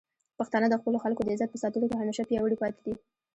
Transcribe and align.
پښتانه 0.37 0.67
د 0.69 0.75
خپلو 0.81 0.97
خلکو 1.03 1.21
د 1.23 1.27
عزت 1.33 1.49
په 1.51 1.61
ساتلو 1.63 1.89
کې 1.89 1.95
همیشه 2.01 2.27
پیاوړي 2.29 2.57
پاتې 2.61 2.81
دي. 2.85 2.93